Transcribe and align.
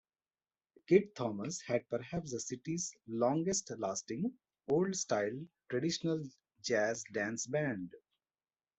Kid 0.87 1.13
Thomas 1.15 1.61
had 1.61 1.87
perhaps 1.87 2.31
the 2.31 2.39
city's 2.39 2.91
longest 3.05 3.69
lasting 3.77 4.33
old-style 4.67 5.45
traditional 5.69 6.23
jazz 6.63 7.03
dance 7.13 7.45
band. 7.45 7.93